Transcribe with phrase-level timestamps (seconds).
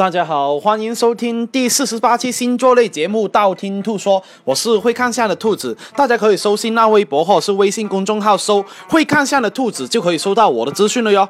[0.00, 11.28] 大家好，欢迎收听第四十八期星座类节目《道听途说》，我是会看相的兔子，大家可以搜新浪微博或者是微信公众号搜“会看相的兔子”，就可以收到我的资讯了哟。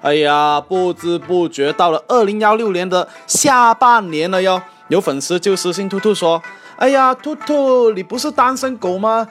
[0.00, 6.42] 哎呀，不知不觉到了二零幺六年的下半年了哟，有粉丝就私信兔兔说
[6.80, 9.28] ：“哎呀，兔兔，你不是单身狗吗？”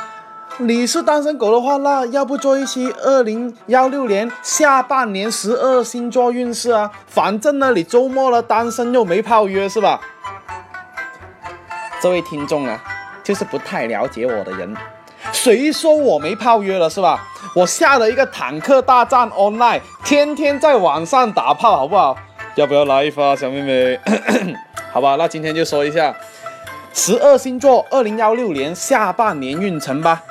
[0.57, 6.89] 你是单身狗的话，那要不做一期二零幺六年下半年十二星座运势啊？
[7.07, 9.99] 反正呢，你周末了，单身又没炮约，是吧？
[12.01, 12.81] 这位听众啊，
[13.21, 14.73] 就是不太了解我的人。
[15.33, 17.27] 谁说我没炮约了，是吧？
[17.53, 22.15] 我下了一个坦克大战 online，天天在网上打炮，好不好？
[22.55, 23.99] 要不要来一发，小妹妹？
[24.93, 26.15] 好吧，那今天就说一下
[26.93, 30.23] 十二星座二零幺六年下半年运程吧。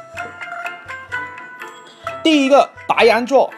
[2.24, 3.50] 第一个白羊座，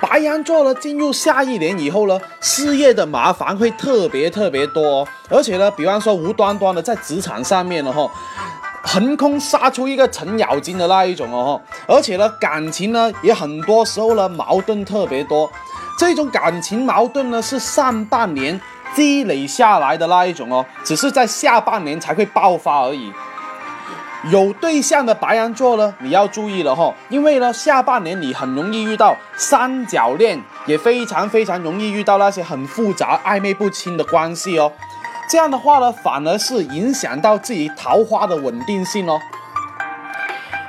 [0.00, 8.08] 白羊座呢，进入下一年以后呢，事业的麻烦会特别特别多，而且呢，比方说无端端的在职场上面呢，哈，
[8.84, 15.50] 横空杀出一个程咬金的那一种哦，而且呢，感情呢也很多时候呢矛盾特别多，
[15.98, 18.60] 这种感情矛盾呢是上半年
[18.94, 23.12] 积累下来的那一种哦，只是在下半年才会爆发而已。
[24.30, 34.72] 有对象的白羊座呢，你要注意了哈，因为呢，下半年你很容易遇到三角恋，也非常非常容易遇到那些很复杂、暧昧不清的关系哦。
[35.28, 39.20] 这样的话呢，反而是影响到自己桃花的稳定性哦。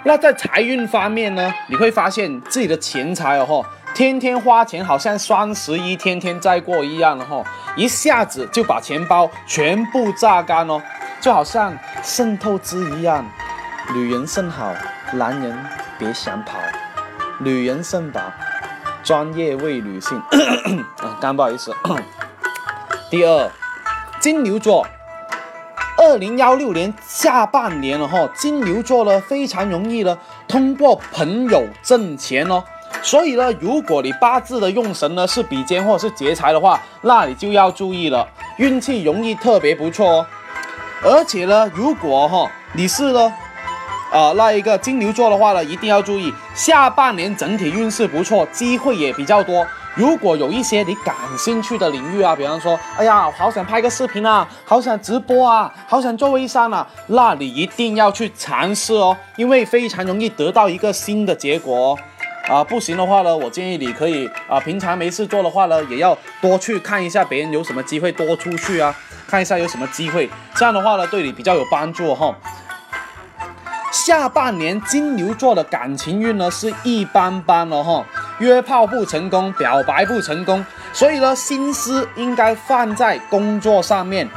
[0.04, 7.44] 那在财运方面呢，你会发现自己的钱财哦，天天花钱，好像双十一天天在过一样的哈，
[7.76, 10.80] 一下子就把钱包全部榨干哦，
[11.20, 13.26] 就好像渗透汁一样。
[13.94, 14.74] 女人甚好，
[15.14, 15.58] 男人
[15.98, 16.58] 别想跑。
[17.40, 18.20] 女人甚宝，
[19.02, 20.22] 专业为女性。
[21.02, 21.74] 啊，刚不好意思。
[23.10, 23.50] 第二，
[24.20, 24.86] 金牛座，
[25.98, 30.18] 二零幺六年下半年了哈，金牛座呢非常容易呢
[30.50, 32.62] 通过朋友挣钱哦。
[33.02, 38.28] 所以呢，如果你八字的用神呢是比肩或者是劫财的话，那你就要注意了，
[38.58, 40.26] 运气容易特别不错哦。
[41.04, 43.34] 而且呢，如果哈你是呢。
[44.12, 49.66] 啊，那一个金牛座的话呢，一定要注意，下半年整体运势不错，机会也比较多。
[49.96, 61.98] 如果有一些你感兴趣的领域啊，比方说，哎呀，好想拍个视频啊，好想直播啊，好想做微商啊，那你一定要去尝试哦，因为非常容易得到一个新的结果哦。
[62.48, 68.96] 啊，不行的话呢，我建议你可以啊，平常没事做的话呢，也要多去看一下别人有什么机会，多出去啊，
[69.28, 72.34] 看一下有什么机会，这样的话呢，对你比较有帮助哈。
[73.92, 78.06] 下半年金牛座的感情运呢是一般般了哈，
[78.40, 84.30] 约炮不成功，表白不成功，所以呢心思应该放在工作上面，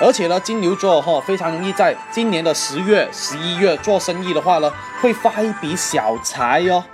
[0.00, 6.84] 而且呢金牛座哈非常容易在今年的十月、十一月做生意的话呢会发一笔小财哟。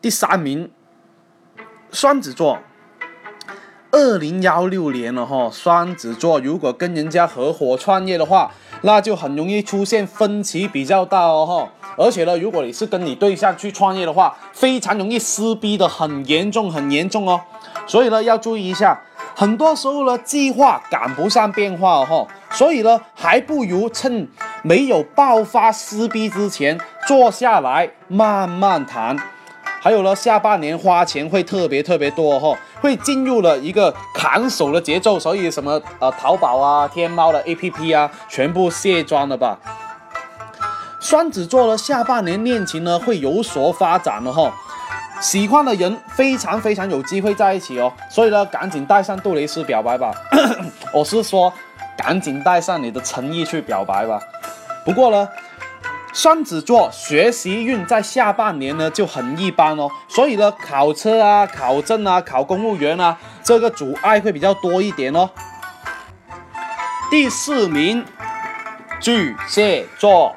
[0.00, 0.70] 第三名，
[1.90, 2.58] 双子座。
[3.92, 11.68] 二零幺六年了哈，双子座如果跟人家合伙创业的话，那就很容易出现分歧比较大哦哈。
[11.96, 17.40] 而且呢，如果你是跟你对象去创业的话，非常容易撕逼的很严重很严重哦。
[17.86, 19.00] 所以呢，要注意一下，
[19.34, 22.26] 很多时候呢，计划赶不上变化哦哈。
[22.50, 24.28] 所以呢，还不如趁
[24.62, 29.16] 没有爆发撕逼之前，坐下来慢慢谈。
[29.86, 39.56] 还有呢，下半年花钱会特别特别多哈，会进入了一个砍手的节奏，所以什么呃淘宝啊、天猫的 APP 啊，全部卸妆了吧。
[40.98, 44.52] 双子座呢，下半年恋情呢会有所发展了哈，
[45.20, 50.12] 喜欢的人非常非常有机会在一起哦，所以呢，赶紧带上杜蕾斯表白吧。
[50.92, 51.52] 我是说，
[51.96, 54.20] 赶紧带上你的诚意去表白吧。
[54.84, 55.28] 不过呢。
[56.16, 65.28] 双子座学习运在下半年呢就很一般哦，所以呢考车啊、考证啊、考公务员啊，这个阻碍会比较多一点哦。
[67.10, 68.02] 第四名，
[68.98, 70.34] 巨蟹座。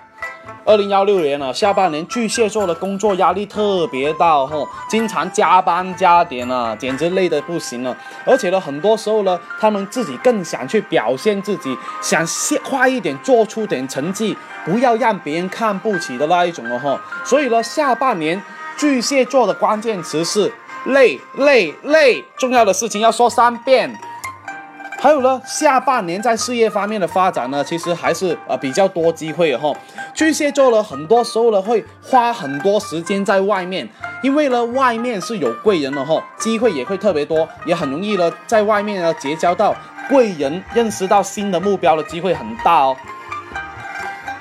[0.65, 7.95] 二零幺六年了，下半年巨蟹座的工作压力特别大哦，经常加班加点啊，简直累得不行了。
[8.25, 12.25] 而且呢，很多时候呢，他们自己更想去表现自己，想
[12.63, 17.01] 快一点做出点成绩，不要让别人看不起的那一种哦哈。
[17.25, 18.42] 所以呢，下半年
[18.77, 20.51] 巨蟹座的关键词是
[20.85, 24.00] 累累累，重要的事情要说三遍。
[25.01, 29.72] 还有呢，下半年在事业方面的发展呢，其实还是呃比较多机会哈。
[30.13, 33.88] 巨蟹座呢，很多时候呢会花很多时间在外面，
[34.22, 39.74] 因为呢外面是有贵人的哈，机会也会特别多，也很容易呢在外面呢结交到
[40.10, 42.98] 贵人，认识到新的目标的机会很大哦。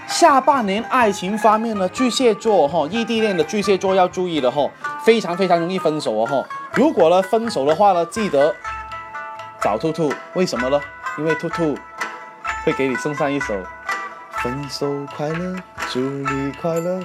[0.08, 4.69] 下半年爱情方面呢，巨蟹座哈，异地恋的巨蟹座要注意了哈，
[5.04, 6.44] 非常非常容易分手哦哈。
[6.75, 8.52] 如果呢分手的话呢，记得
[9.60, 10.81] 找兔兔，为什么呢？
[11.19, 11.76] 因为兔兔
[12.64, 13.55] 会给你送上一首
[14.40, 15.56] 《分手快乐，
[15.90, 17.00] 祝你快乐》。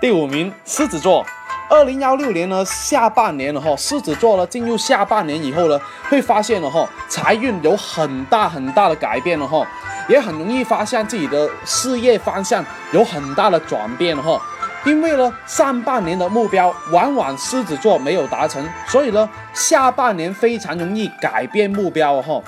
[0.00, 1.24] 第五名，狮子座，
[1.70, 5.80] 二零幺六年呢下半年了哈，狮子座呢进入下半年以后呢，
[6.10, 9.66] 会发现了哈，财运有很大很大的改变了哈。
[10.08, 14.40] 也很容易发现自己的事业方向有很大的转变了哈，
[14.88, 22.40] 因为呢上半年的目标往往狮子座没有达成，所以呢下半年非常容易改变目标哈，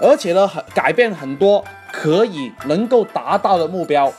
[0.00, 4.12] 而且呢很改变很多可以能够达到的目标。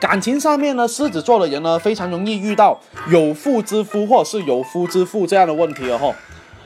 [0.00, 6.12] 感情上面呢，狮子座的人呢非常容易遇到有妇之夫或是有夫之妇这样的问题了哈，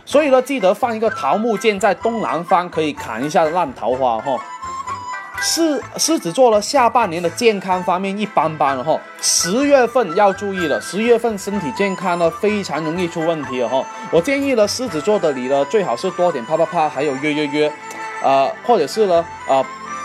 [0.06, 4.38] 所以呢记得放一个桃木剑在东南方，可以砍一下烂桃花哈。
[5.44, 8.98] 狮狮子座呢，下半年的健康方面一般般了哈。
[9.20, 13.84] 十月份要注意了，十月份身体健康呢非常容易出问题了哈。
[14.12, 17.72] 我建议呢，狮子座的你呢，最好是多点啪啪啪，还有约约约，
[18.22, 19.64] 呃，或者是呢，呃，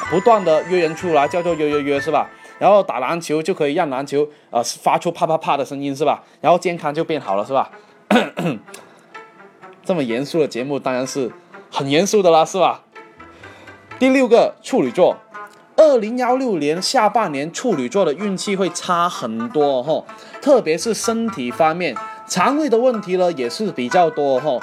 [0.09, 2.27] 不断的约人出来，叫做约约约是吧？
[2.57, 6.23] 然后打篮球就可以让篮球呃发出啪啪啪的声音是吧？
[6.41, 7.69] 然后健康就变好了是吧？
[9.85, 11.31] 这么严肃的节目当然是
[11.71, 12.81] 很严肃的啦是吧？
[13.99, 15.15] 第六个处女座。
[15.97, 20.03] 二零幺六年下半年，处女座的运气会差很多哈，
[20.39, 21.97] 特别是身体方面，
[22.27, 24.59] 肠胃的问题呢也是比较多哈。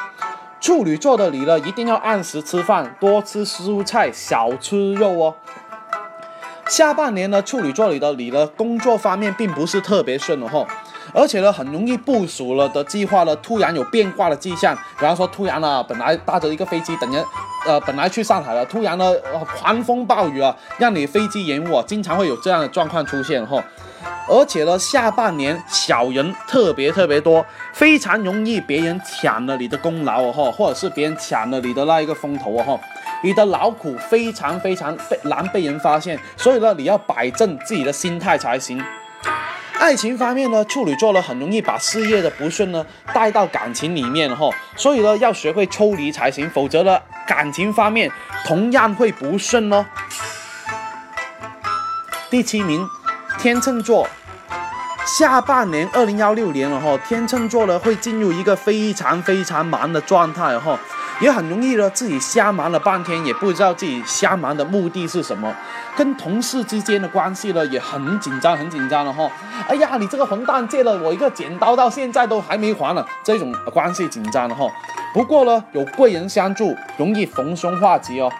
[0.60, 5.34] 处女座的你呢，一定要按时吃饭，多吃蔬菜，少吃肉哦。
[6.68, 10.64] 下半年呢，处女座里的你呢，工作方面并不是特别顺哦。
[11.12, 14.76] 而且呢，很容易部署了的计划呢，突然有变卦的迹象。
[14.96, 17.24] 比方说，突然呢，本来搭着一个飞机等人，
[17.64, 19.12] 呃，本来去上海了，突然呢，
[19.56, 23.62] 狂风暴雨啊，让你飞机延误啊，经常会有这样的状况出现哈。
[24.28, 32.78] 而且呢，下半年小人特别特别多，非常容易别人抢了你的功劳哦，或者是别人抢了你的那一个风头哦，
[33.22, 38.82] 你的劳苦非常非常被难被人发现，所以呢，你要摆正自己的心态才行。
[39.78, 48.10] 爱情方面呢，处女座呢很容易把事业的不顺呢带到感情里面哈，所以呢要学会抽离才行，否则呢感情方面
[48.46, 49.84] 同样会不顺哦。
[52.30, 52.88] 第七名，
[53.38, 54.08] 天秤座，
[55.18, 60.78] 下半年二零幺六年了哈，天秤座呢会进入一个非常非常忙的状态哈。
[61.20, 65.54] 也很容易呢，自己瞎忙了半天，也不知道自己瞎忙的目的是什么。
[65.96, 69.30] 跟同事之间的关系呢，也很紧张，很紧张了哈。
[69.68, 74.66] 哎呀，你这个混蛋借了我一个剪刀，到现在都还没还呢，这种关系紧张了哈。
[75.12, 78.30] 不过呢，有贵人相助，容易逢凶化吉哦。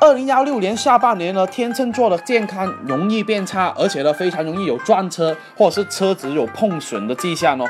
[0.00, 7.64] 二零幺六年下半年呢，天秤座的健康容易变差，而且呢，非常容易有撞车或者是车子有碰损的迹象哦。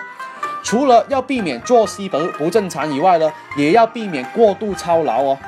[0.62, 5.38] 除了要避免作息不不正常以外呢，也要避免过度操劳哦。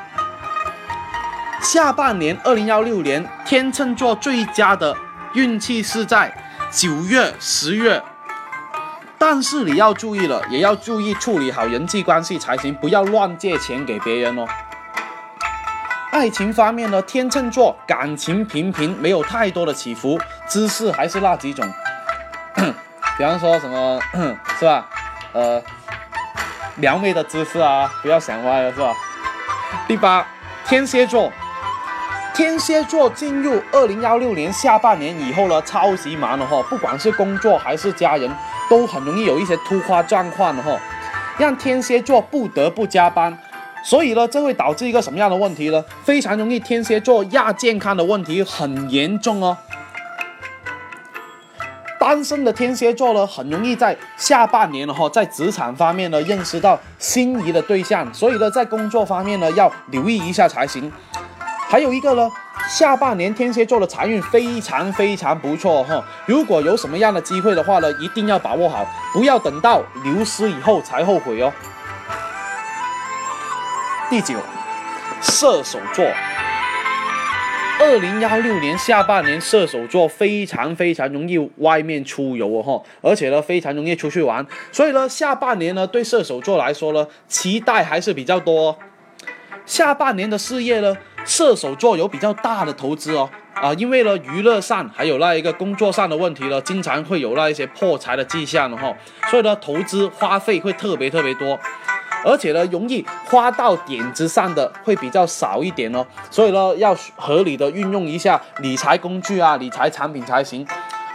[1.63, 4.95] 下半年二零幺六年，天秤座最佳的
[5.33, 6.31] 运气是在
[6.71, 8.03] 九月、十月，
[9.17, 14.45] 但是你要注意了，也要注意处理好人际关系才行，不要乱借钱给别人哦。
[16.11, 21.67] 爱情方面呢，天秤座感情平平，没有太多的起伏，姿势还是那几种，
[23.17, 23.99] 比方说什么，
[24.59, 24.87] 是吧？
[25.35, 25.61] 呃，
[26.77, 28.95] 撩妹的姿势啊，不要想歪了，是吧？
[29.89, 30.25] 第八，
[30.65, 31.33] 天蝎座，
[32.33, 38.31] 天蝎座进入二零幺六年下半年以后呢，超级忙的哈，不管是工作还是家人，
[38.71, 40.79] 都很容易有一些突发状况的哈，
[41.37, 43.37] 让天蝎座不得不加班，
[43.83, 45.85] 所以呢，这会导致一个什么样的问题呢？
[46.05, 49.59] 非常容易天蝎座亚健康的问题很严重哦。
[52.05, 60.93] 单身的天蝎座呢，很容易在下半年哈，在职场方面呢认识到心仪的对象，所以呢，在工作方面呢要留意一下才行。
[61.67, 62.31] 还有一个呢，
[62.69, 68.85] 下半年天蝎座的财运非常非常不错哈，如果有什么样的机会的话呢，一定要把握好，
[69.15, 71.51] 不要等到流失以后才后悔哦。
[74.11, 74.35] 第九，
[75.23, 76.05] 射手座。
[77.85, 88.79] 二零幺六年下半年，射手座非常非常容易外面出游哦，而且呢非常容易出去玩，所以呢下半年呢对射手座来说呢期待还是比较多。
[89.67, 98.97] 下半年的事业呢，射手座有比较大的投资哦，啊，因为呢娱乐上还有那一个工作上的问题呢，经常会有那一些破财的迹象的哈，
[99.31, 101.61] 所以呢投资花费会特别特别多，
[102.25, 110.67] 而且呢容易花到点子上的会比较少一点哦，所以呢要合理的运用一下理财工具啊，理财产品才行。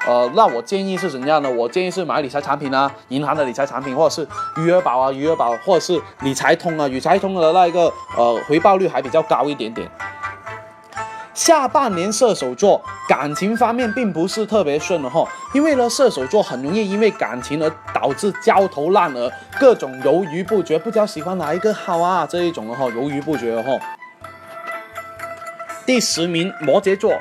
[0.07, 1.51] 呃，那我建议是怎样呢？
[1.51, 4.25] 我建议是买理财产品啊，银行的理财产品，或者是
[4.57, 9.87] 余额宝啊，余额宝，或者是理财通啊，理财通的那一个呃回报率还比较高一点点。
[11.39, 23.71] 下半年射手座感情方面并不是特别顺的哈，因为呢射手座很容易因为感情而导致焦头烂额，各种犹豫不决，不知道喜欢哪一个好啊这一种的哈，犹豫不决的哈。
[25.85, 27.13] 第十名摩羯座。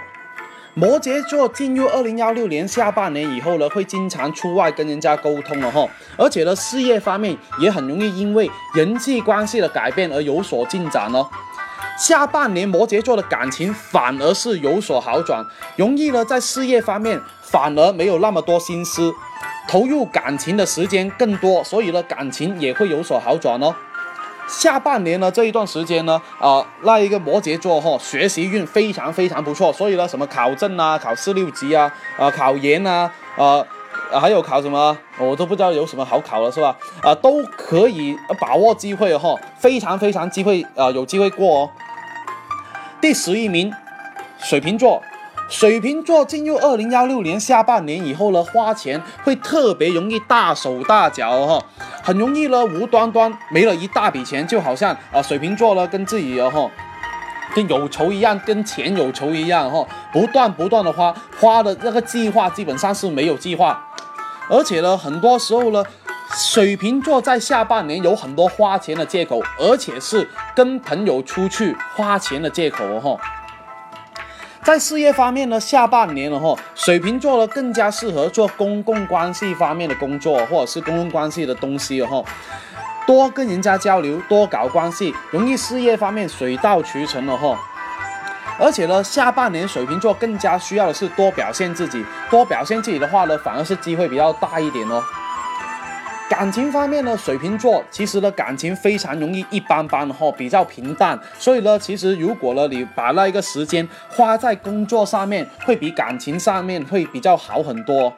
[0.75, 11.25] 摩羯座进入二零幺六年下半年以后呢，会经常出外跟人家沟通了哈，而且呢，事业方面也很容易因为人际关系的改变而有所进展哦。
[11.99, 19.13] 下半年摩羯座的感情反而是有所好转，容易呢在事业方面反而没有那么多心思，
[19.69, 23.75] 投入感情的时间更多，所以呢感情也会有所好转哦。
[24.47, 33.67] 下半年呢这一段时间呢，啊，那一个摩羯座哈，学习运非常非常不错，所以呢，什么考证啊，考四六级啊，啊，考研啊，啊，
[34.21, 36.77] 还有考什么，我都不知道有什么好考了，是吧？
[37.03, 41.71] 啊，都可以把握机会哈，非常非常机会啊，有机会过哦。
[43.09, 43.73] 第十一名，
[44.39, 45.03] 水瓶座。
[45.49, 51.65] 水瓶座进入二零幺六年下半年以后呢，花钱会特别容易大手大脚哈，
[52.03, 56.71] 很容易呢无端端没了一大笔钱，就好像啊水瓶座呢跟自己哈
[57.55, 63.89] 跟有仇一样，跟钱有仇一样哈，不断不断的花花的那个计划基本上是没有计划，
[64.51, 65.83] 而且呢很多时候呢，
[66.35, 73.17] 水瓶座在下半年有很多花钱的借口，而且是跟朋友出去花钱的借口哦哈。
[74.63, 82.23] 在事业方面呢，下半年了哈，水瓶座呢更加适合做公共关系方面的工作，或者是公共关系的东西了哈，
[83.07, 87.59] 多跟人家交流，多搞关系，容易事业方面水到渠成了哈。
[88.61, 95.03] 而且呢，下半年水瓶座更加需要的是多表现自己，多表现自己的话呢，反而是机会比较大一点哦。
[96.29, 101.19] 感情方面呢，水瓶座其实呢感情非常容易一般般哈，比较平淡。
[101.39, 108.13] 所以呢，其实如果呢你把那一个时间花在工作上面，会比感情上面会比较好很多。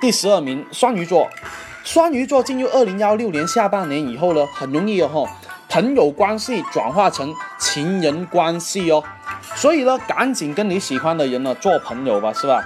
[0.00, 1.28] 第十二名，双鱼座。
[1.84, 5.28] 双鱼座进入二零幺六年下半年以后呢，很容易哦，
[5.68, 9.04] 朋友关系转化成情人关系哦。
[9.54, 12.64] 所以呢，赶紧跟你喜欢的人呢做朋友吧，是吧？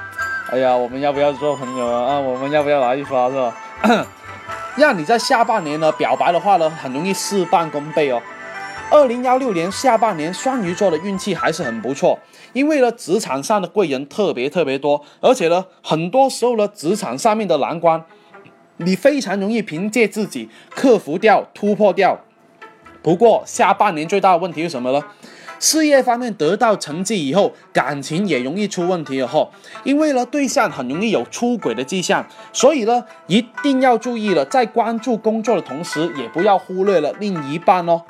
[0.50, 2.14] 哎呀，我们要不要做朋友啊？
[2.14, 3.54] 啊，我们要不要来一发是吧？
[4.76, 8.22] 让你在下半年呢表白的话呢，很容易事半功倍哦。
[8.90, 12.18] 二零幺六年下半年，双鱼座的运气还是很不错，
[12.54, 18.02] 因为呢职场上的贵人特别特别多，而且呢很多时候呢职场上面的难关，
[18.78, 22.18] 你非常容易凭借自己克服掉、突破掉。
[23.02, 25.02] 不过下半年最大的问题是什么呢？
[25.58, 29.48] 事业方面得到成绩以后，感情也容易出问题了哈。
[29.84, 38.02] 因为呢，对象很容易有出轨的迹象，所以呢，一定要注意了，在关注工作的同时，也不要忽略了另一半哦。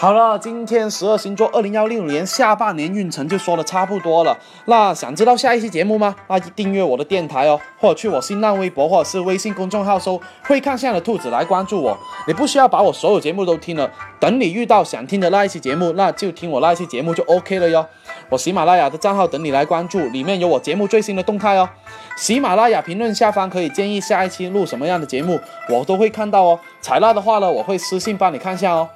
[0.00, 4.34] 好了，今天十二星座二零幺六年下半年运程就说的差不多了。
[4.64, 6.16] 那想知道下一期节目吗？
[6.26, 11.94] 那订阅我的电台哦，或者去我新浪微博或者是微信公众号搜“会看相的兔子”来关注我。
[12.26, 17.86] 你不需要把我所有节目都听了，等你遇到想听的那一期节目，那就听我那一期节目就 OK 了哟。
[18.30, 21.68] 我喜马拉雅的账号等你来关注，里面有我节目最新的动态哦。
[22.16, 25.38] 喜马拉雅评论下方可以建议下一期录什么样的节目，
[25.68, 26.58] 我都会看到哦。
[26.80, 28.88] 采纳的话呢，我会私信帮你看下哦。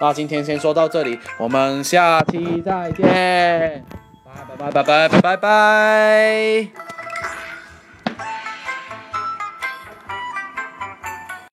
[0.00, 3.84] 那今天先说到这里，我们下期再见，
[4.24, 6.89] 拜拜拜拜拜拜拜拜。